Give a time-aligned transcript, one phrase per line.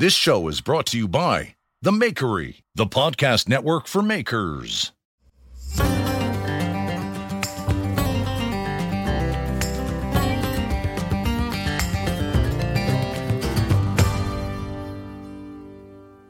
[0.00, 4.92] This show is brought to you by The Makery, the podcast network for makers.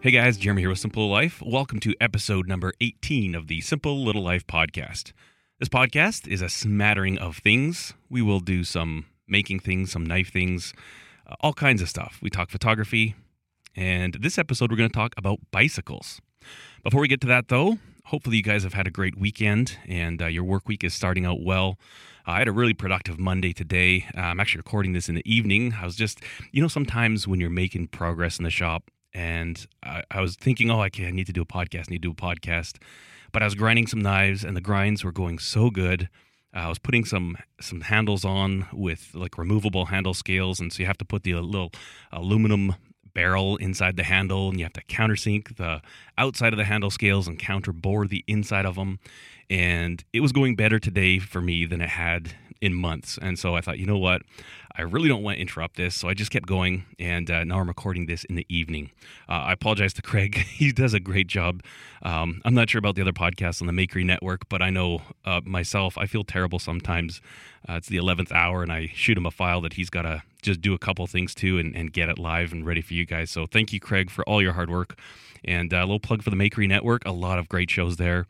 [0.01, 1.41] Hey guys, Jeremy here with Simple Life.
[1.41, 5.13] Welcome to episode number 18 of the Simple Little Life podcast.
[5.61, 7.95] This podcast is a smattering of things.
[8.09, 10.75] We will do some making things, some knife things,
[11.25, 12.19] uh, all kinds of stuff.
[12.21, 13.15] We talk photography,
[13.77, 16.21] and this episode we're going to talk about bicycles.
[16.83, 20.21] Before we get to that though, hopefully you guys have had a great weekend and
[20.21, 21.79] uh, your work week is starting out well.
[22.27, 24.07] Uh, I had a really productive Monday today.
[24.17, 25.75] Uh, I'm actually recording this in the evening.
[25.81, 26.21] I was just,
[26.53, 30.71] you know, sometimes when you're making progress in the shop, and I, I was thinking,
[30.71, 32.77] oh, okay, I need to do a podcast, I need to do a podcast.
[33.33, 36.09] But I was grinding some knives, and the grinds were going so good.
[36.53, 40.87] I was putting some some handles on with like removable handle scales, and so you
[40.87, 41.71] have to put the little
[42.11, 42.75] aluminum
[43.15, 45.83] barrel inside the handle, and you have to countersink the
[46.19, 48.99] outside of the handle scales and counterbore the inside of them.
[49.49, 53.19] And it was going better today for me than it had in months.
[53.21, 54.23] And so I thought, you know what?
[54.77, 55.95] I really don't want to interrupt this.
[55.95, 56.85] So I just kept going.
[56.99, 58.91] And uh, now I'm recording this in the evening.
[59.29, 60.35] Uh, I apologize to Craig.
[60.37, 61.63] he does a great job.
[62.03, 65.03] Um, I'm not sure about the other podcasts on the Makery Network, but I know
[65.25, 67.21] uh, myself, I feel terrible sometimes.
[67.69, 70.23] Uh, it's the 11th hour, and I shoot him a file that he's got to
[70.41, 73.05] just do a couple things to and, and, get it live and ready for you
[73.05, 73.31] guys.
[73.31, 74.99] So thank you, Craig, for all your hard work.
[75.45, 77.05] And uh, a little plug for the Makery Network.
[77.05, 78.27] A lot of great shows there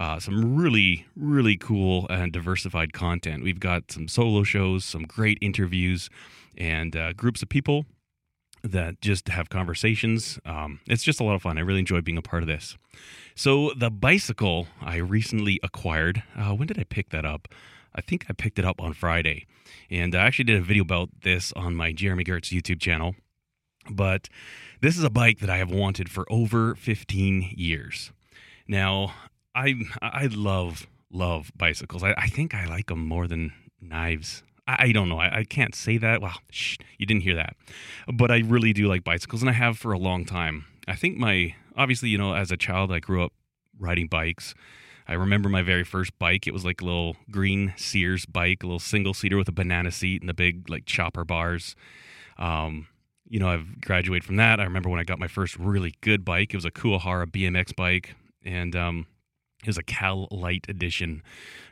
[0.00, 3.44] uh, some really, really cool and diversified content.
[3.44, 5.79] We've got some solo shows, some great interviews,
[6.56, 7.86] and uh, groups of people
[8.62, 10.38] that just have conversations.
[10.44, 11.58] Um, it's just a lot of fun.
[11.58, 12.76] I really enjoy being a part of this.
[13.34, 17.48] So, the bicycle I recently acquired, uh, when did I pick that up?
[17.94, 19.46] I think I picked it up on Friday.
[19.90, 23.14] And I actually did a video about this on my Jeremy Gertz YouTube channel.
[23.90, 24.28] But
[24.80, 28.12] this is a bike that I have wanted for over 15 years.
[28.68, 29.14] Now,
[29.54, 32.04] I I love love bicycles.
[32.04, 34.42] I, I think I like them more than knives.
[34.78, 35.18] I, don't know.
[35.18, 36.20] I, I, can't say that.
[36.20, 37.56] Well, shh, you didn't hear that.
[38.12, 40.66] But I really do like bicycles, and I have for a long time.
[40.86, 43.32] I think my obviously, you know, as a child, I grew up
[43.78, 44.54] riding bikes.
[45.08, 46.46] I remember my very first bike.
[46.46, 49.90] It was like a little green Sears bike, a little single seater with a banana
[49.90, 51.74] seat and the big like chopper bars.
[52.38, 52.86] Um,
[53.28, 54.60] you know, I've graduated from that.
[54.60, 56.52] I remember when I got my first really good bike.
[56.52, 58.14] It was a Kuwahara BMX bike,
[58.44, 59.06] and um,
[59.62, 61.22] it was a Cal Light edition.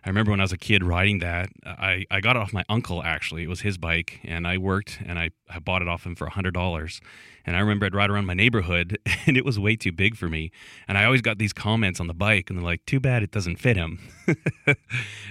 [0.05, 1.49] I remember when I was a kid riding that.
[1.65, 3.43] I, I got it off my uncle, actually.
[3.45, 6.27] It was his bike, and I worked and I, I bought it off him for
[6.29, 7.01] $100.
[7.47, 10.29] And I remember I'd ride around my neighborhood, and it was way too big for
[10.29, 10.51] me.
[10.87, 13.31] And I always got these comments on the bike, and they're like, too bad it
[13.31, 13.99] doesn't fit him.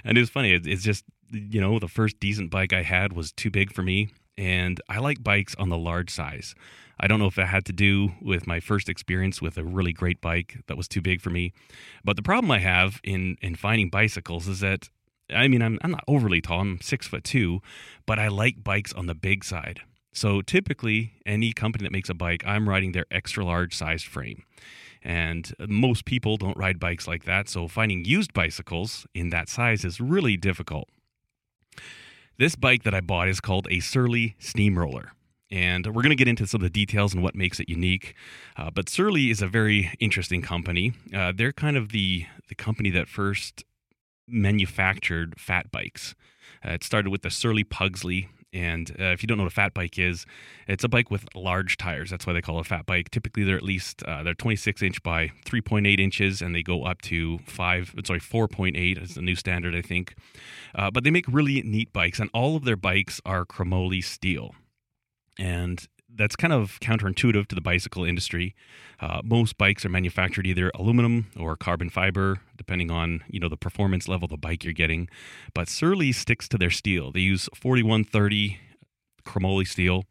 [0.04, 0.54] and it was funny.
[0.54, 3.84] It, it's just, you know, the first decent bike I had was too big for
[3.84, 4.10] me.
[4.38, 6.54] And I like bikes on the large size.
[7.00, 9.94] I don't know if it had to do with my first experience with a really
[9.94, 11.54] great bike that was too big for me.
[12.04, 14.90] But the problem I have in in finding bicycles is that
[15.30, 16.62] I mean I'm I'm not overly tall.
[16.62, 17.62] I'm six foot two,
[18.06, 19.82] but I like bikes on the big side.
[20.12, 24.44] So typically, any company that makes a bike, I'm riding their extra large sized frame.
[25.04, 29.86] And most people don't ride bikes like that, so finding used bicycles in that size
[29.86, 30.90] is really difficult.
[32.40, 35.12] This bike that I bought is called a Surly Steamroller
[35.50, 38.14] and we're going to get into some of the details and what makes it unique.
[38.58, 40.94] Uh, but Surly is a very interesting company.
[41.14, 43.64] Uh, they're kind of the the company that first
[44.28, 46.16] manufactured fat bikes.
[46.66, 48.30] Uh, it started with the Surly Pugsley.
[48.54, 50.26] And uh, if you don't know what a fat bike is,
[50.68, 52.10] it's a bike with large tires.
[52.10, 53.12] That's why they call it a fat bike.
[53.12, 57.02] Typically, they're at least uh, they're 26 inch by 3.8 inches, and they go up
[57.04, 57.94] to five.
[58.06, 60.16] Sorry, 4.8 is the new standard, I think.
[60.74, 64.56] Uh, but they make really neat bikes, and all of their bikes are chromoly steel
[65.38, 68.56] and that's kind of counterintuitive to the bicycle industry.
[69.00, 73.58] Uh, most bikes are manufactured either aluminum or carbon fiber, depending on you know the
[73.58, 75.10] performance level of the bike you're getting.
[75.54, 77.12] But Surly sticks to their steel.
[77.12, 78.60] They use 4130
[79.26, 80.06] chromoly steel,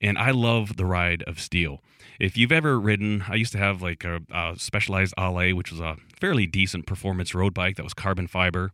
[0.00, 1.80] and I love the ride of steel.
[2.18, 5.80] If you've ever ridden, I used to have like a, a specialized Allez, which was
[5.80, 8.70] a fairly decent performance road bike that was carbon fiber.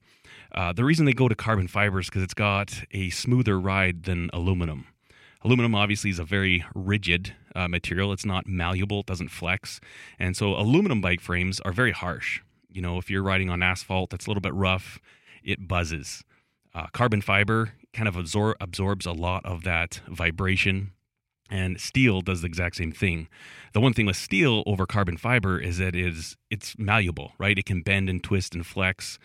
[0.53, 4.05] Uh, the reason they go to carbon fiber is because it's got a smoother ride
[4.05, 4.87] than aluminum.
[5.43, 8.13] Aluminum obviously is a very rigid uh, material.
[8.13, 9.81] It's not malleable, it doesn't flex.
[10.19, 12.41] And so aluminum bike frames are very harsh.
[12.69, 14.99] You know, if you're riding on asphalt that's a little bit rough,
[15.43, 16.23] it buzzes.
[16.75, 20.93] Uh, carbon fiber kind of absor- absorbs a lot of that vibration.
[21.51, 23.27] And steel does the exact same thing.
[23.73, 27.59] The one thing with steel over carbon fiber is that it is it's malleable, right?
[27.59, 29.19] It can bend and twist and flex,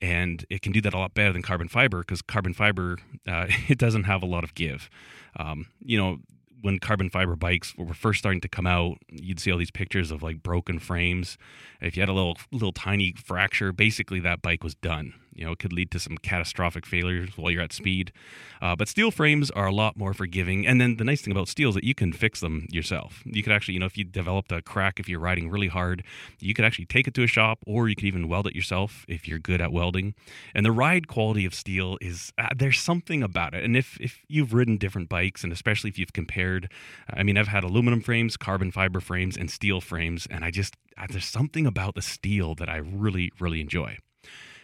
[0.00, 2.98] and it can do that a lot better than carbon fiber because carbon fiber
[3.28, 4.88] uh, it doesn't have a lot of give.
[5.36, 6.18] Um, you know,
[6.62, 10.10] when carbon fiber bikes were first starting to come out, you'd see all these pictures
[10.10, 11.38] of like broken frames.
[11.80, 15.14] If you had a little little tiny fracture, basically that bike was done.
[15.34, 18.12] You know, could lead to some catastrophic failures while you're at speed.
[18.60, 20.66] Uh, but steel frames are a lot more forgiving.
[20.66, 23.22] And then the nice thing about steel is that you can fix them yourself.
[23.24, 26.02] You could actually, you know, if you developed a crack, if you're riding really hard,
[26.40, 29.04] you could actually take it to a shop or you could even weld it yourself
[29.08, 30.14] if you're good at welding.
[30.54, 33.64] And the ride quality of steel is, uh, there's something about it.
[33.64, 36.70] And if, if you've ridden different bikes, and especially if you've compared,
[37.08, 40.76] I mean, I've had aluminum frames, carbon fiber frames, and steel frames, and I just,
[40.98, 43.98] uh, there's something about the steel that I really, really enjoy.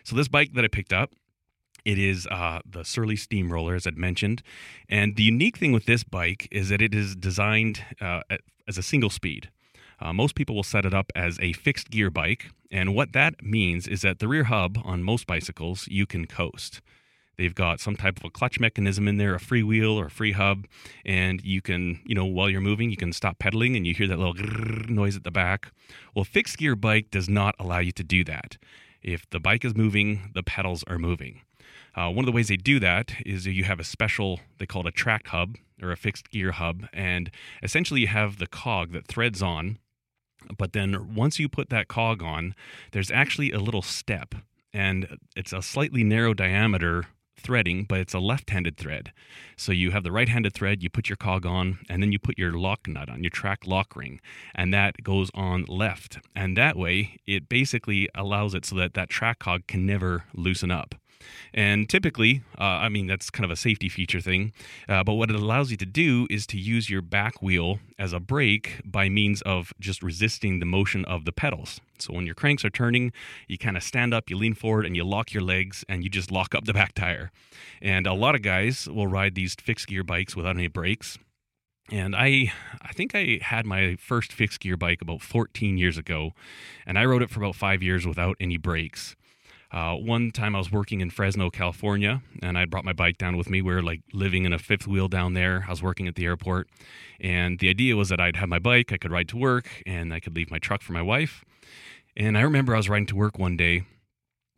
[0.07, 1.11] So this bike that I picked up,
[1.85, 4.41] it is uh, the Surly Steamroller, as I'd mentioned.
[4.89, 8.21] And the unique thing with this bike is that it is designed uh,
[8.69, 9.51] as a single speed.
[10.01, 12.53] Uh, most people will set it up as a fixed gear bike.
[12.71, 16.81] And what that means is that the rear hub on most bicycles, you can coast.
[17.37, 20.11] They've got some type of a clutch mechanism in there, a free wheel or a
[20.11, 20.67] free hub,
[21.05, 24.07] and you can, you know, while you're moving, you can stop pedaling and you hear
[24.07, 24.35] that little
[24.89, 25.73] noise at the back.
[26.15, 28.57] Well, fixed gear bike does not allow you to do that.
[29.07, 31.43] If the bike is moving, the pedals are moving.
[31.95, 34.83] Uh, one of the ways they do that is you have a special, they call
[34.85, 36.89] it a track hub or a fixed gear hub.
[36.93, 37.31] And
[37.63, 39.79] essentially, you have the cog that threads on.
[40.59, 42.57] But then once you put that cog on,
[42.91, 44.35] there's actually a little step.
[44.73, 47.07] And it's a slightly narrow diameter
[47.47, 49.13] threading, but it's a left handed thread.
[49.57, 52.19] So you have the right handed thread, you put your cog on, and then you
[52.19, 54.21] put your lock nut on, your track lock ring,
[54.55, 56.19] and that goes on left.
[56.35, 60.73] And that way, it basically allows it so that that track cog can never loosen
[60.73, 60.97] up.
[61.55, 64.53] And typically, uh, I mean, that's kind of a safety feature thing.
[64.89, 68.13] Uh, but what it allows you to do is to use your back wheel as
[68.13, 71.81] a brake by means of just resisting the motion of the pedals.
[71.99, 73.13] So when your cranks are turning,
[73.49, 76.11] you kind of stand up, you lean forward, and you lock your legs, and you
[76.11, 77.31] just lock up the back tire.
[77.81, 81.19] And a lot of guys will ride these fixed gear bikes without any brakes.
[81.91, 82.53] And I,
[82.83, 86.33] I think I had my first fixed gear bike about 14 years ago,
[86.85, 89.15] and I rode it for about five years without any brakes.
[89.73, 93.37] Uh, one time I was working in Fresno, California, and I brought my bike down
[93.37, 93.61] with me.
[93.63, 95.65] We were like living in a fifth wheel down there.
[95.67, 96.69] I was working at the airport,
[97.21, 100.15] and the idea was that I'd have my bike, I could ride to work, and
[100.15, 101.45] I could leave my truck for my wife.
[102.17, 103.83] And I remember I was riding to work one day,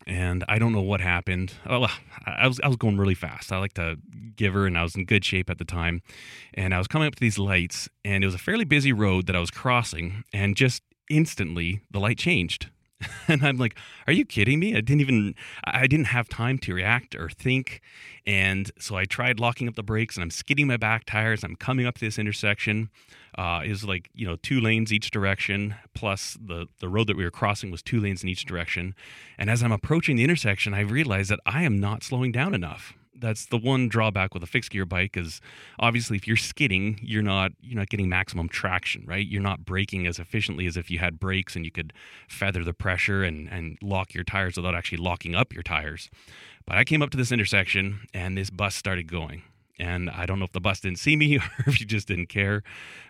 [0.07, 1.55] and I don't know what happened.
[1.67, 1.89] Oh,
[2.27, 3.51] I was I was going really fast.
[3.51, 3.97] I like to
[4.37, 6.03] give her, and I was in good shape at the time.
[6.53, 9.27] And I was coming up to these lights, and it was a fairly busy road
[9.27, 12.69] that I was crossing, and just instantly the light changed
[13.29, 14.77] and I'm like, "Are you kidding me?
[14.77, 15.35] I didn't even
[15.65, 17.81] I didn't have time to react or think."
[18.27, 21.45] And so I tried locking up the brakes, and I'm skidding my back tires.
[21.45, 22.91] I'm coming up to this intersection.
[23.37, 27.25] Uh, is like you know two lanes each direction, plus the the road that we
[27.25, 28.95] were crossing was two lanes in each direction.
[29.39, 32.95] And as I'm approaching the intersection, I realize that I am not slowing down enough
[33.19, 35.41] that's the one drawback with a fixed gear bike is
[35.79, 39.27] obviously if you're skidding you're not you're not getting maximum traction right?
[39.27, 41.93] You're not braking as efficiently as if you had brakes and you could
[42.29, 46.11] feather the pressure and and lock your tires without actually locking up your tires.
[46.67, 49.43] But i came up to this intersection and this bus started going.
[49.81, 52.27] And I don't know if the bus didn't see me or if she just didn't
[52.27, 52.63] care,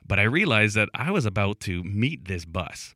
[0.07, 2.95] but I realized that I was about to meet this bus.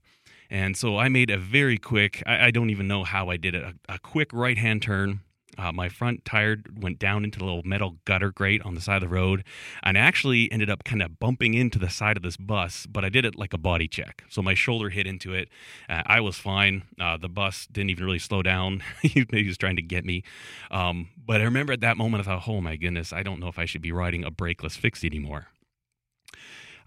[0.51, 3.55] And so I made a very quick, I, I don't even know how I did
[3.55, 5.21] it, a, a quick right hand turn
[5.59, 8.97] uh, my front tire went down into the little metal gutter grate on the side
[8.97, 9.45] of the road
[9.83, 13.09] and actually ended up kind of bumping into the side of this bus, but I
[13.09, 14.25] did it like a body check.
[14.29, 15.49] So my shoulder hit into it.
[15.89, 16.85] Uh, I was fine.
[17.01, 18.83] Uh, the bus didn't even really slow down.
[19.03, 20.23] Maybe he was trying to get me.
[20.71, 23.49] Um, but I remember at that moment, I thought, oh my goodness, I don't know
[23.49, 25.49] if I should be riding a brakeless fixie anymore.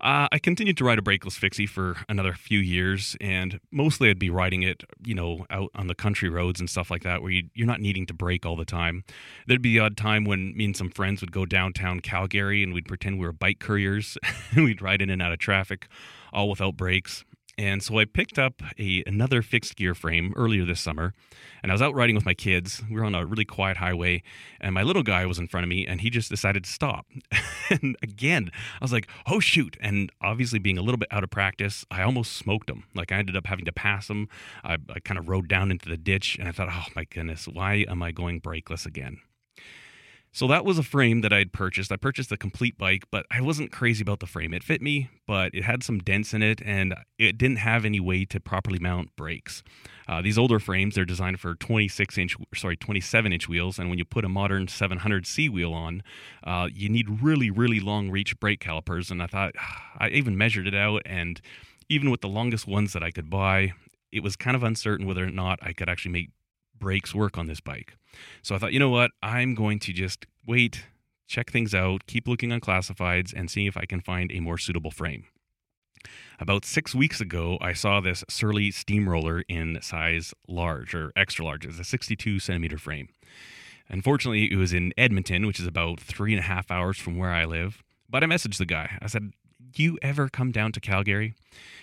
[0.01, 4.19] Uh, I continued to ride a brakeless fixie for another few years, and mostly I'd
[4.19, 7.31] be riding it, you know, out on the country roads and stuff like that, where
[7.31, 9.03] you, are not needing to brake all the time.
[9.47, 12.73] There'd be the odd time when me and some friends would go downtown Calgary, and
[12.73, 14.17] we'd pretend we were bike couriers,
[14.51, 15.87] and we'd ride in and out of traffic,
[16.33, 17.23] all without brakes.
[17.57, 21.13] And so I picked up a another fixed gear frame earlier this summer,
[21.63, 22.83] and I was out riding with my kids.
[22.89, 24.23] We were on a really quiet highway,
[24.59, 27.05] and my little guy was in front of me, and he just decided to stop.
[27.69, 31.29] and again, I was like, "Oh shoot!" And obviously, being a little bit out of
[31.29, 32.83] practice, I almost smoked him.
[32.93, 34.27] Like I ended up having to pass him.
[34.63, 37.47] I, I kind of rode down into the ditch, and I thought, "Oh my goodness,
[37.47, 39.21] why am I going brakeless again?"
[40.35, 41.93] So that was a frame that I had purchased.
[41.93, 44.53] I purchased the complete bike, but I wasn't crazy about the frame.
[44.53, 48.01] It fit me, but it had some dents in it, and it didn't have any
[48.01, 49.63] way to properly mount brakes.
[50.09, 53.97] Uh, these older frames they're designed for 26 inch, sorry, 27 inch wheels, and when
[53.97, 56.03] you put a modern 700C wheel on,
[56.43, 59.09] uh, you need really, really long reach brake calipers.
[59.09, 59.53] And I thought
[59.99, 61.39] I even measured it out, and
[61.87, 63.71] even with the longest ones that I could buy,
[64.11, 66.31] it was kind of uncertain whether or not I could actually make
[66.79, 67.95] brakes work on this bike.
[68.41, 69.11] So I thought, you know what?
[69.21, 70.85] I'm going to just wait
[71.27, 74.57] check things out, keep looking on classifieds, and see if I can find a more
[74.57, 75.25] suitable frame.
[76.39, 81.65] About six weeks ago, I saw this Surly steamroller in size large or extra large.
[81.65, 83.09] It's a 62 centimeter frame.
[83.89, 87.31] Unfortunately, it was in Edmonton, which is about three and a half hours from where
[87.31, 87.83] I live.
[88.09, 88.97] But I messaged the guy.
[89.01, 89.31] I said,
[89.77, 91.35] You ever come down to Calgary?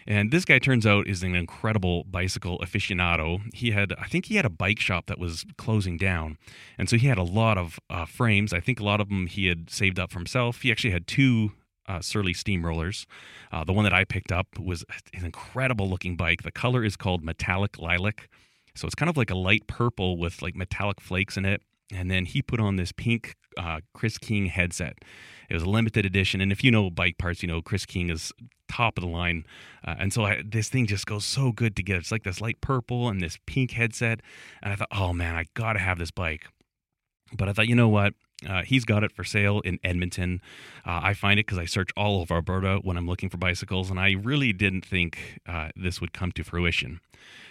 [0.07, 3.43] And this guy turns out is an incredible bicycle aficionado.
[3.55, 6.39] He had, I think he had a bike shop that was closing down.
[6.79, 8.53] And so he had a lot of uh, frames.
[8.53, 10.63] I think a lot of them he had saved up for himself.
[10.63, 11.53] He actually had two
[11.87, 13.07] uh, Surly steamrollers.
[13.51, 16.43] Uh, the one that I picked up was an incredible looking bike.
[16.43, 18.29] The color is called Metallic Lilac.
[18.75, 21.63] So it's kind of like a light purple with like metallic flakes in it.
[21.93, 24.99] And then he put on this pink uh, Chris King headset.
[25.49, 26.40] It was a limited edition.
[26.40, 28.32] And if you know bike parts, you know Chris King is
[28.68, 29.44] top of the line.
[29.87, 32.00] Uh, and so I, this thing just goes so good together.
[32.00, 34.21] It's like this light purple and this pink headset.
[34.62, 36.47] And I thought, oh man, I got to have this bike.
[37.37, 38.14] But I thought, you know what?
[38.49, 40.40] Uh, he's got it for sale in Edmonton.
[40.85, 43.90] Uh, I find it because I search all over Alberta when I'm looking for bicycles,
[43.90, 47.00] and I really didn't think uh, this would come to fruition.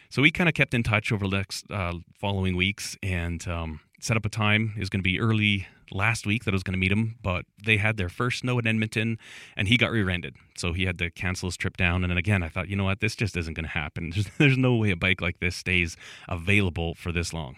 [0.10, 3.80] So we kind of kept in touch over the next uh, following weeks and um,
[4.02, 4.74] set up a time.
[4.76, 7.16] It was going to be early last week that I was going to meet him,
[7.22, 9.18] but they had their first snow in Edmonton,
[9.56, 12.04] and he got rear-ended, so he had to cancel his trip down.
[12.04, 14.10] And then again, I thought, you know what, this just isn't going to happen.
[14.14, 15.96] There's, there's no way a bike like this stays
[16.28, 17.58] available for this long.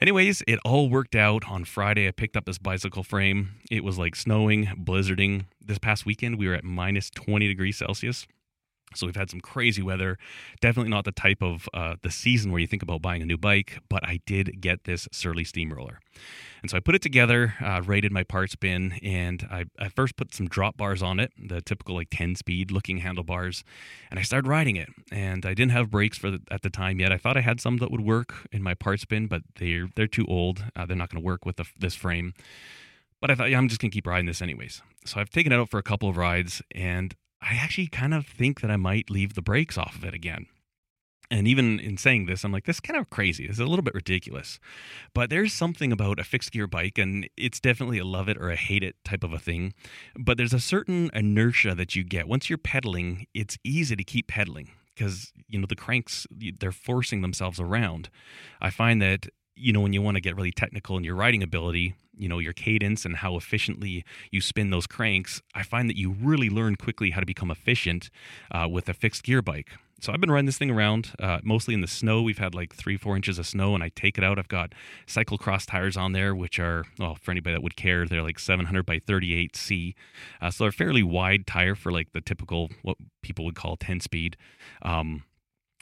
[0.00, 1.44] Anyways, it all worked out.
[1.48, 3.52] On Friday, I picked up this bicycle frame.
[3.70, 5.46] It was like snowing, blizzarding.
[5.64, 8.26] This past weekend, we were at minus 20 degrees Celsius.
[8.94, 10.18] So we've had some crazy weather.
[10.60, 13.38] Definitely not the type of uh, the season where you think about buying a new
[13.38, 16.00] bike, but I did get this Surly steamroller.
[16.62, 20.16] And so I put it together, uh, rated my parts bin, and I, I first
[20.16, 23.64] put some drop bars on it, the typical like 10 speed looking handlebars,
[24.10, 24.88] and I started riding it.
[25.12, 27.12] And I didn't have brakes for the, at the time yet.
[27.12, 30.06] I thought I had some that would work in my parts bin, but they're they're
[30.06, 30.64] too old.
[30.74, 32.32] Uh, they're not going to work with the, this frame.
[33.20, 34.82] But I thought, yeah, I'm just going to keep riding this anyways.
[35.04, 38.26] So I've taken it out for a couple of rides, and I actually kind of
[38.26, 40.46] think that I might leave the brakes off of it again.
[41.30, 43.46] And even in saying this, I'm like, this is kind of crazy.
[43.46, 44.58] This is a little bit ridiculous.
[45.14, 48.50] But there's something about a fixed gear bike, and it's definitely a love it or
[48.50, 49.74] a hate it type of a thing.
[50.18, 52.28] But there's a certain inertia that you get.
[52.28, 57.22] Once you're pedaling, it's easy to keep pedaling because, you know, the cranks, they're forcing
[57.22, 58.10] themselves around.
[58.60, 61.42] I find that you know, when you want to get really technical in your riding
[61.42, 65.96] ability, you know, your cadence and how efficiently you spin those cranks, I find that
[65.96, 68.10] you really learn quickly how to become efficient
[68.50, 69.72] uh, with a fixed gear bike.
[70.00, 72.20] So I've been riding this thing around uh, mostly in the snow.
[72.20, 74.38] We've had like three, four inches of snow, and I take it out.
[74.38, 74.74] I've got
[75.06, 78.84] cyclocross tires on there, which are, well, for anybody that would care, they're like 700
[78.84, 79.94] by 38C.
[80.42, 84.00] Uh, so they're fairly wide tire for like the typical, what people would call 10
[84.00, 84.36] speed.
[84.82, 85.22] Um,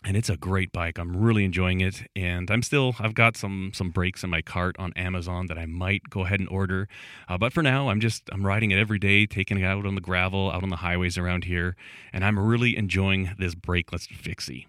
[0.05, 0.99] and it's a great bike.
[0.99, 4.77] I'm really enjoying it, and I'm still I've got some some brakes in my cart
[4.79, 6.89] on Amazon that I might go ahead and order.
[7.29, 9.95] Uh, but for now, I'm just I'm riding it every day, taking it out on
[9.95, 11.77] the gravel, out on the highways around here,
[12.13, 14.67] and I'm really enjoying this brakeless fixie.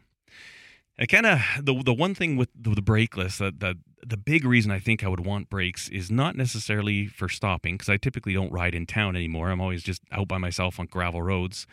[0.99, 4.45] I kind of the the one thing with the, the brakeless that the the big
[4.45, 8.33] reason I think I would want brakes is not necessarily for stopping because I typically
[8.33, 9.50] don't ride in town anymore.
[9.50, 11.67] I'm always just out by myself on gravel roads.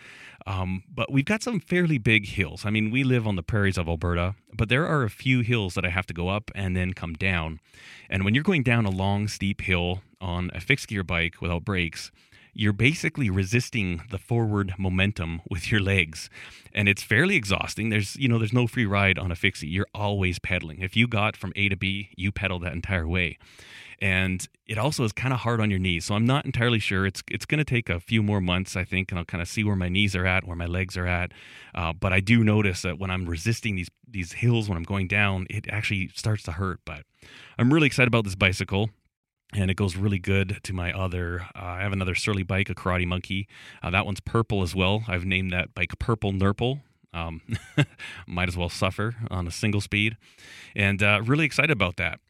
[0.47, 2.65] Um, but we've got some fairly big hills.
[2.65, 5.75] I mean, we live on the prairies of Alberta, but there are a few hills
[5.75, 7.61] that I have to go up and then come down.
[8.09, 11.65] And when you're going down a long, steep hill on a fixed gear bike without
[11.65, 12.11] brakes,
[12.53, 16.29] you're basically resisting the forward momentum with your legs.
[16.73, 17.91] And it's fairly exhausting.
[17.91, 19.69] There's you know there's no free ride on a fixie.
[19.69, 20.81] You're always pedaling.
[20.81, 23.39] If you got from a to b you pedal that entire way.
[24.03, 26.07] And it also is kind of hard on your knees.
[26.07, 27.07] So i'm not entirely sure.
[27.07, 29.49] It's it's going to take a few more months i think and i'll kind of
[29.49, 31.33] see where my knees are at where my legs are at.
[31.75, 35.09] Uh, but i do notice that when i'm resisting these these hills when i'm going
[35.09, 36.81] down it actually starts to hurt.
[36.85, 37.03] But
[37.59, 38.91] i'm really excited about this bicycle
[39.55, 41.43] and it goes really good to my other.
[41.55, 43.49] Uh, I have another Surly bike, a Karate Monkey.
[43.83, 45.05] Uh, that one's purple as well.
[45.09, 46.81] I've named that bike Purple Nurple.
[47.13, 47.41] Um,
[48.27, 50.17] might as well suffer on a single speed,
[50.77, 52.21] and uh, really excited about that.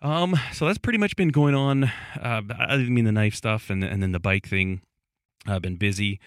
[0.00, 1.84] Um, so that's pretty much been going on.
[2.20, 4.80] Uh, I mean the knife stuff and and then the bike thing.
[5.46, 6.20] I've been busy.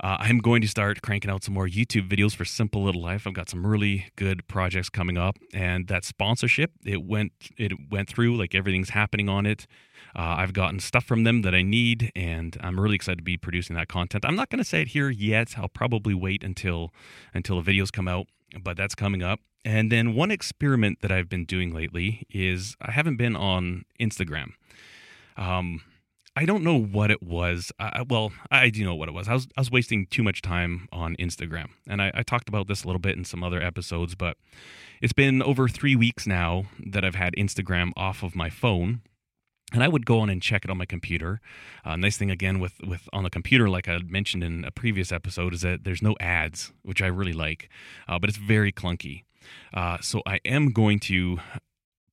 [0.00, 3.26] Uh, I'm going to start cranking out some more YouTube videos for Simple Little Life.
[3.26, 8.08] I've got some really good projects coming up, and that sponsorship it went it went
[8.08, 9.66] through like everything's happening on it.
[10.16, 13.36] Uh, I've gotten stuff from them that I need, and I'm really excited to be
[13.36, 14.24] producing that content.
[14.24, 15.54] I'm not going to say it here yet.
[15.58, 16.92] I'll probably wait until
[17.34, 18.26] until the videos come out,
[18.62, 19.40] but that's coming up.
[19.64, 24.52] And then one experiment that I've been doing lately is I haven't been on Instagram.
[25.36, 25.82] Um,
[26.38, 27.72] I don't know what it was.
[27.80, 29.26] I, well, I do know what it was.
[29.26, 32.68] I was I was wasting too much time on Instagram, and I, I talked about
[32.68, 34.14] this a little bit in some other episodes.
[34.14, 34.36] But
[35.02, 39.00] it's been over three weeks now that I've had Instagram off of my phone,
[39.72, 41.40] and I would go on and check it on my computer.
[41.84, 45.10] Uh, nice thing again with with on the computer, like I mentioned in a previous
[45.10, 47.68] episode, is that there's no ads, which I really like,
[48.06, 49.24] uh, but it's very clunky.
[49.74, 51.40] Uh, so I am going to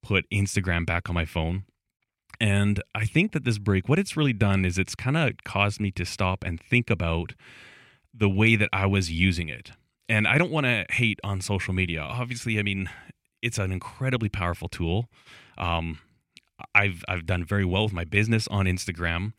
[0.02, 1.66] put Instagram back on my phone.
[2.40, 5.80] And I think that this break, what it's really done is it's kind of caused
[5.80, 7.34] me to stop and think about
[8.14, 9.72] the way that I was using it.
[10.08, 12.02] And I don't want to hate on social media.
[12.02, 12.90] Obviously, I mean,
[13.42, 15.08] it's an incredibly powerful tool.
[15.58, 16.00] Um,
[16.74, 19.34] I've I've done very well with my business on Instagram,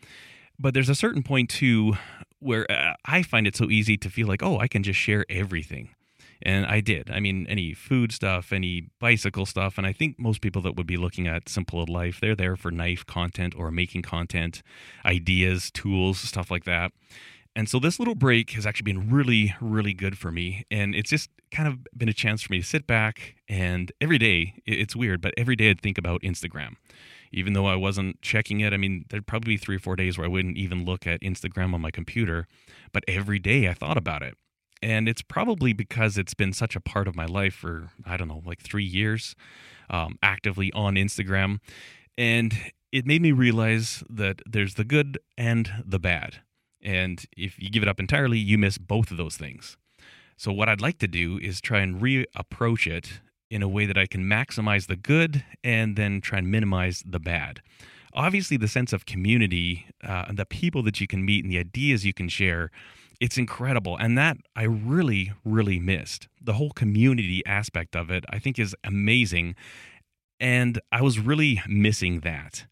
[0.58, 1.94] but there's a certain point too
[2.38, 5.24] where uh, I find it so easy to feel like, oh, I can just share
[5.30, 5.90] everything.
[6.42, 7.10] And I did.
[7.10, 9.78] I mean, any food stuff, any bicycle stuff.
[9.78, 12.70] And I think most people that would be looking at Simple Life, they're there for
[12.70, 14.62] knife content or making content,
[15.04, 16.92] ideas, tools, stuff like that.
[17.56, 20.66] And so this little break has actually been really, really good for me.
[20.70, 24.18] And it's just kind of been a chance for me to sit back and every
[24.18, 26.74] day, it's weird, but every day I'd think about Instagram.
[27.32, 30.18] Even though I wasn't checking it, I mean, there'd probably be three or four days
[30.18, 32.46] where I wouldn't even look at Instagram on my computer,
[32.92, 34.36] but every day I thought about it.
[34.82, 38.28] And it's probably because it's been such a part of my life for, I don't
[38.28, 39.34] know, like three years,
[39.88, 41.58] um, actively on Instagram.
[42.18, 42.54] And
[42.92, 46.40] it made me realize that there's the good and the bad
[46.86, 49.76] and if you give it up entirely, you miss both of those things.
[50.36, 53.98] So, what I'd like to do is try and reapproach it in a way that
[53.98, 57.60] I can maximize the good and then try and minimize the bad.
[58.14, 61.58] Obviously, the sense of community, uh, and the people that you can meet, and the
[61.58, 62.70] ideas you can share,
[63.20, 63.96] it's incredible.
[63.96, 66.28] And that I really, really missed.
[66.40, 69.54] The whole community aspect of it, I think, is amazing.
[70.38, 72.66] And I was really missing that.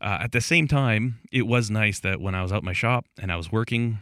[0.00, 3.06] Uh, at the same time, it was nice that when I was out my shop
[3.20, 3.98] and I was working,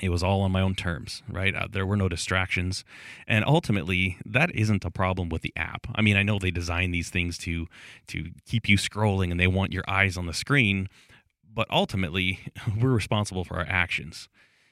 [0.00, 1.54] it was all on my own terms, right?
[1.54, 2.84] Uh, there were no distractions,
[3.26, 5.86] and ultimately, that isn't a problem with the app.
[5.94, 7.66] I mean, I know they design these things to
[8.08, 10.88] to keep you scrolling, and they want your eyes on the screen,
[11.52, 12.40] but ultimately,
[12.80, 14.28] we're responsible for our actions.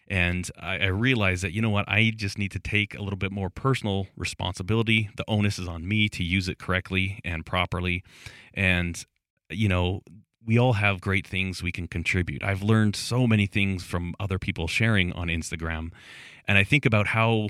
[0.08, 3.16] And I, I realized that, you know what, I just need to take a little
[3.16, 5.08] bit more personal responsibility.
[5.16, 8.04] The onus is on me to use it correctly and properly.
[8.52, 9.02] And,
[9.50, 10.02] you know,
[10.46, 12.42] we all have great things we can contribute.
[12.42, 15.90] I've learned so many things from other people sharing on Instagram,
[16.46, 17.48] and I think about how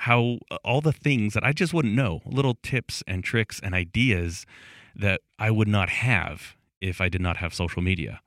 [0.00, 3.74] how uh, all the things that I just wouldn't know, little tips and tricks and
[3.74, 4.44] ideas
[4.94, 8.20] that I would not have if I did not have social media.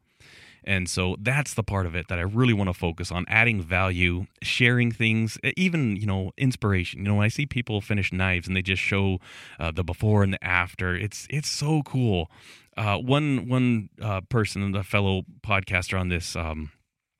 [0.70, 3.60] And so that's the part of it that I really want to focus on adding
[3.60, 7.00] value, sharing things, even, you know, inspiration.
[7.00, 9.18] You know, when I see people finish knives and they just show
[9.60, 12.30] uh, the before and the after, it's it's so cool.
[12.78, 16.70] Uh, one one uh, person, a fellow podcaster on this um,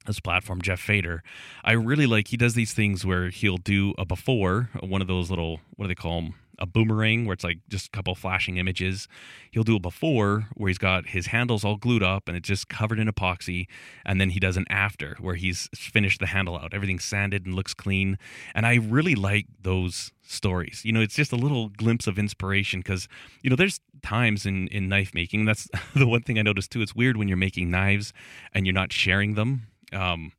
[0.06, 1.24] this platform, Jeff Fader,
[1.64, 2.28] I really like.
[2.28, 5.88] He does these things where he'll do a before, one of those little what do
[5.88, 6.36] they call them?
[6.60, 9.08] A boomerang where it's like just a couple flashing images.
[9.52, 12.70] He'll do a before where he's got his handles all glued up and it's just
[12.70, 13.68] covered in epoxy.
[14.06, 16.74] And then he does an after where he's finished the handle out.
[16.74, 18.18] Everything's sanded and looks clean.
[18.54, 20.82] And I really like those stories.
[20.84, 23.08] You know, it's just a little glimpse of inspiration because,
[23.42, 25.46] you know, there's times in, in knife making.
[25.46, 26.82] That's the one thing I noticed too.
[26.82, 28.14] It's weird when you're making knives
[28.54, 29.64] and you're not sharing them.
[29.92, 30.34] Um,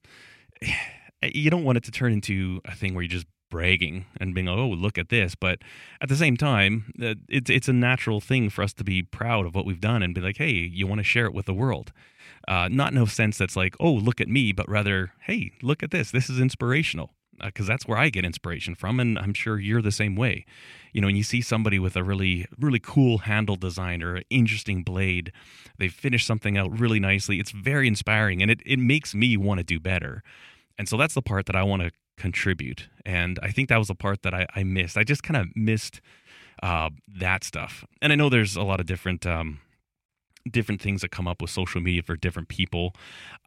[1.22, 4.46] you don't want it to turn into a thing where you just bragging and being
[4.46, 5.58] like, oh look at this but
[6.00, 9.46] at the same time uh, it's it's a natural thing for us to be proud
[9.46, 11.54] of what we've done and be like hey you want to share it with the
[11.54, 11.92] world
[12.48, 15.82] uh, not in a sense that's like oh look at me but rather hey look
[15.82, 17.10] at this this is inspirational
[17.44, 20.44] because uh, that's where I get inspiration from, and I'm sure you're the same way.
[20.92, 24.24] You know, when you see somebody with a really, really cool handle design or an
[24.30, 25.32] interesting blade,
[25.78, 27.40] they finish something out really nicely.
[27.40, 30.22] It's very inspiring, and it it makes me want to do better.
[30.78, 32.88] And so that's the part that I want to contribute.
[33.06, 34.96] And I think that was the part that I, I missed.
[34.96, 36.00] I just kind of missed
[36.62, 37.84] uh, that stuff.
[38.02, 39.60] And I know there's a lot of different um,
[40.50, 42.94] different things that come up with social media for different people.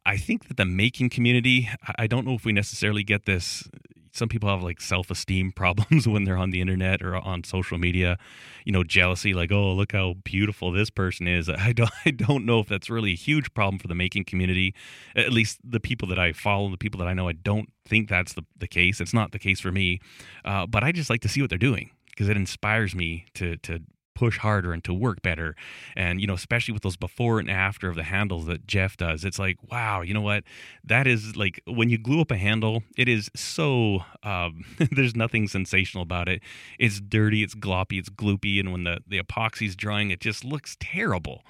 [0.06, 3.70] I think that the making community, I don't know if we necessarily get this
[4.14, 8.18] some people have like self-esteem problems when they're on the internet or on social media.
[8.66, 11.50] You know jealousy like oh look how beautiful this person is.
[11.50, 14.74] I don't i don't know if that's really a huge problem for the making community.
[15.16, 18.08] At least the people that i follow the people that i know i don't think
[18.08, 19.02] that's the, the case.
[19.02, 20.00] It's not the case for me.
[20.46, 23.58] Uh, but i just like to see what they're doing because it inspires me to
[23.58, 23.82] to
[24.16, 25.56] push harder and to work better.
[25.96, 29.24] And, you know, especially with those before and after of the handles that Jeff does,
[29.26, 30.44] it's like, wow, you know what?
[30.84, 35.48] That is like when you glue up a handle, it is so, um, there's nothing
[35.48, 36.42] sensational about it.
[36.80, 38.60] It's dirty, it's gloppy, it's gloopy.
[38.60, 41.44] And when the, the epoxy's drying, it just looks terrible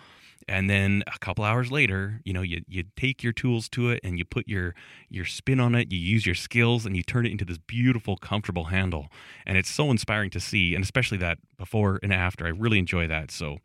[0.48, 4.00] and then a couple hours later you know you, you take your tools to it
[4.04, 4.74] and you put your
[5.10, 8.18] your spin on it you use your skills and you turn it into this beautiful
[8.18, 9.08] comfortable handle
[9.46, 13.08] and it's so inspiring to see and especially that before and after i really enjoy
[13.08, 13.58] that so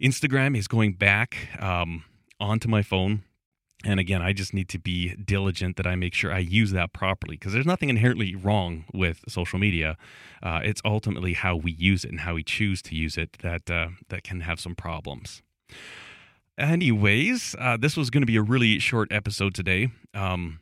[0.00, 2.04] Instagram is going back um,
[2.40, 3.22] onto my phone.
[3.84, 6.92] And again, I just need to be diligent that I make sure I use that
[6.92, 9.96] properly because there's nothing inherently wrong with social media.
[10.42, 13.70] Uh, it's ultimately how we use it and how we choose to use it that
[13.70, 15.42] uh, that can have some problems.
[16.58, 19.88] Anyways, uh, this was going to be a really short episode today.
[20.14, 20.60] Um,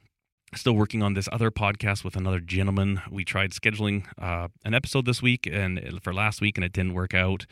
[0.54, 3.02] still working on this other podcast with another gentleman.
[3.10, 6.94] We tried scheduling uh, an episode this week and for last week, and it didn't
[6.94, 7.46] work out.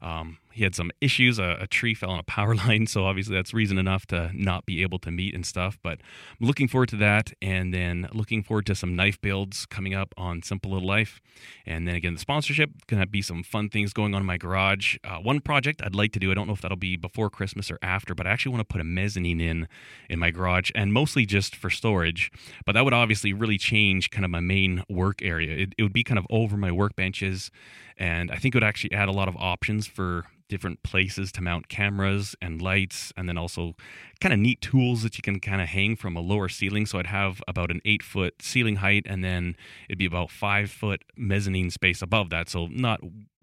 [0.00, 1.38] Um, he had some issues.
[1.38, 4.66] A, a, tree fell on a power line, so obviously that's reason enough to not
[4.66, 5.78] be able to meet and stuff.
[5.82, 6.00] But
[6.40, 10.14] I'm looking forward to that, and then looking forward to some knife builds coming up
[10.16, 11.20] on Simple Little Life,
[11.66, 12.70] and then again the sponsorship.
[12.86, 14.96] Gonna be some fun things going on in my garage.
[15.04, 16.30] Uh, one project I'd like to do.
[16.30, 18.72] I don't know if that'll be before Christmas or after, but I actually want to
[18.72, 19.68] put a mezzanine in
[20.08, 22.30] in my garage, and mostly just for storage.
[22.64, 25.56] But that would obviously really change kind of my main work area.
[25.56, 27.50] It, it would be kind of over my workbenches,
[27.98, 31.40] and I think it would actually add a lot of options for different places to
[31.40, 33.74] mount cameras and lights, and then also
[34.20, 36.84] kind of neat tools that you can kind of hang from a lower ceiling.
[36.84, 39.56] So I'd have about an eight foot ceiling height, and then
[39.88, 42.50] it'd be about five foot mezzanine space above that.
[42.50, 43.00] So not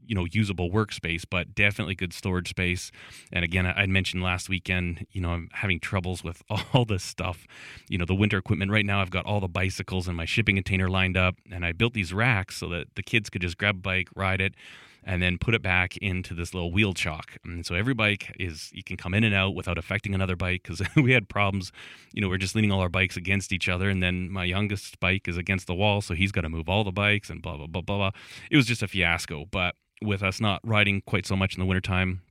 [0.10, 2.91] you know usable workspace but definitely good storage space
[3.32, 6.41] and again i mentioned last weekend you know i'm having troubles with
[6.74, 7.45] all this stuff
[7.88, 10.56] you know the winter equipment right now i've got all the bicycles in my shipping
[10.56, 13.76] container lined up and i built these racks so that the kids could just grab
[13.76, 14.56] a bike ride it
[15.04, 17.38] and then put it back into this little wheel chock.
[17.43, 20.63] And so every bike is you can come in and out without affecting another bike
[20.63, 21.72] because we had problems.
[22.13, 25.00] You know, we're just leaning all our bikes against each other, and then my youngest
[25.00, 27.58] bike is against the wall, so he's got to move all the bikes and blah
[27.58, 28.12] blah blah blah blah.
[28.52, 31.66] It was just a fiasco, but with us not riding quite so much in the
[31.66, 32.22] wintertime,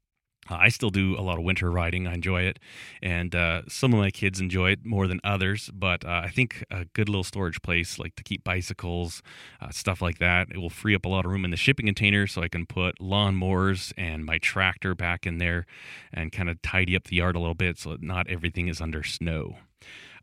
[0.50, 2.06] uh, I still do a lot of winter riding.
[2.06, 2.58] I enjoy it,
[3.02, 5.70] and uh, some of my kids enjoy it more than others.
[5.74, 9.22] But uh, I think a good little storage place, like to keep bicycles,
[9.60, 11.86] uh, stuff like that, it will free up a lot of room in the shipping
[11.86, 15.66] container, so I can put lawnmowers and my tractor back in there,
[16.12, 18.80] and kind of tidy up the yard a little bit, so that not everything is
[18.80, 19.58] under snow.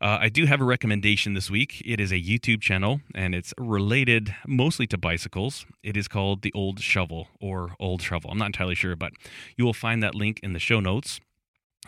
[0.00, 1.82] Uh, I do have a recommendation this week.
[1.84, 5.64] It is a YouTube channel and it's related mostly to bicycles.
[5.82, 8.30] It is called The Old Shovel or Old Shovel.
[8.30, 9.12] I'm not entirely sure, but
[9.56, 11.20] you will find that link in the show notes.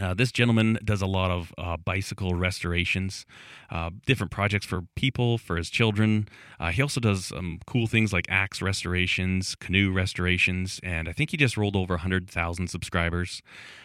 [0.01, 3.27] Uh, this gentleman does a lot of uh, bicycle restorations,
[3.71, 6.29] uh, different projects for people, for his children.
[6.61, 11.31] Uh, he also does um, cool things like axe restorations, canoe restorations, and I think
[11.31, 13.43] he just rolled over 100,000 subscribers.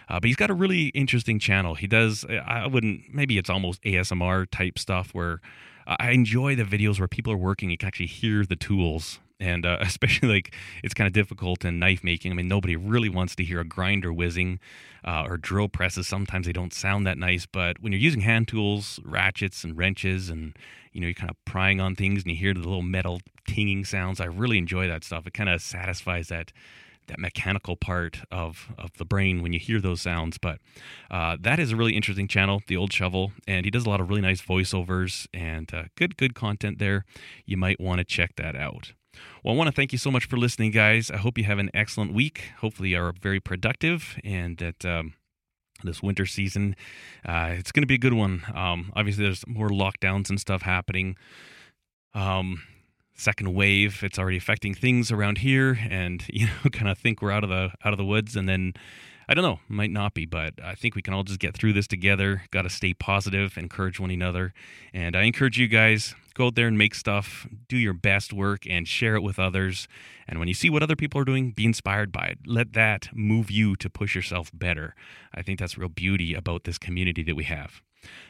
[0.08, 1.76] Uh, but he's got a really interesting channel.
[1.76, 5.42] He does, I wouldn't, maybe it's almost ASMR type stuff where
[5.88, 7.70] I enjoy the videos where people are working.
[7.70, 11.80] You can actually hear the tools and uh, especially like it's kind of difficult in
[11.80, 12.32] knife making.
[12.32, 14.60] I mean, nobody really wants to hear a grinder whizzing
[15.04, 16.08] uh, or drill presses.
[16.08, 20.30] Sometimes they don't sound that nice, but when you're using hand tools, ratchets and wrenches,
[20.30, 20.58] and
[20.92, 23.86] you know you're kind of prying on things and you hear the little metal tinging
[23.86, 25.28] sounds, I really enjoy that stuff.
[25.28, 26.52] It kind of satisfies that
[27.08, 30.38] that mechanical part of, of the brain when you hear those sounds.
[30.38, 30.60] But
[31.12, 34.00] uh, that is a really interesting channel, The Old Shovel, and he does a lot
[34.00, 37.06] of really nice voiceovers and uh, good good content there.
[37.46, 38.94] You might want to check that out.
[39.44, 41.12] Well, I want to thank you so much for listening, guys.
[41.12, 42.52] I hope you have an excellent week.
[42.60, 44.86] Hopefully, you are very productive and that.
[44.86, 45.14] Um,
[45.84, 46.78] this winter season,
[47.28, 48.44] uh, it's going to be a good one.
[48.54, 51.18] Um, obviously, there's more lockdowns and stuff happening.
[52.14, 52.64] Um,
[53.16, 57.32] second wave, it's already affecting things around here, and you know, kind of think we're
[57.32, 58.74] out of the out of the woods, and then
[59.28, 61.74] I don't know, might not be, but I think we can all just get through
[61.74, 62.44] this together.
[62.52, 64.54] Got to stay positive, encourage one another.
[64.94, 68.66] And I encourage you guys go out there and make stuff, do your best work
[68.68, 69.88] and share it with others.
[70.28, 72.40] And when you see what other people are doing, be inspired by it.
[72.46, 74.96] Let that move you to push yourself better.
[75.34, 77.82] I think that's real beauty about this community that we have.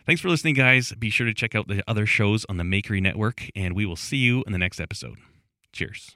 [0.06, 0.92] Thanks for listening, guys.
[0.94, 3.96] Be sure to check out the other shows on the Makery Network, and we will
[3.96, 5.18] see you in the next episode.
[5.72, 6.16] Cheers.